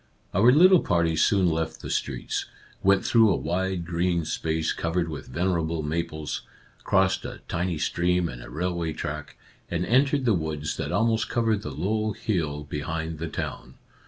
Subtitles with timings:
[0.33, 2.47] ''Our little party soon left the streets,
[2.81, 6.41] went through a wide green space covered with venerable maples,
[6.83, 9.37] crossed a tiny stream and a railway track,
[9.69, 13.75] and entered the woods that almost covered the low hill behind the town.